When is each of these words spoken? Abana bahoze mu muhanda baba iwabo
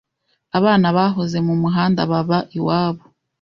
Abana 0.57 0.87
bahoze 0.97 1.37
mu 1.47 1.53
muhanda 1.61 2.01
baba 2.11 2.37
iwabo 2.57 3.03